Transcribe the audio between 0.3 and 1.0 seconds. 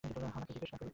হা-না কে জিজ্ঞাসা করি।